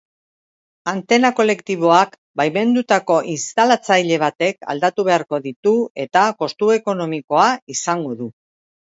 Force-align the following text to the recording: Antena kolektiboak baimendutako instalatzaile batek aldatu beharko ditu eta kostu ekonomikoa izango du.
Antena 0.91 1.29
kolektiboak 1.39 2.15
baimendutako 2.41 3.17
instalatzaile 3.33 4.17
batek 4.23 4.65
aldatu 4.75 5.05
beharko 5.09 5.39
ditu 5.43 5.73
eta 6.05 6.23
kostu 6.39 6.71
ekonomikoa 6.77 7.45
izango 7.75 8.17
du. 8.23 8.31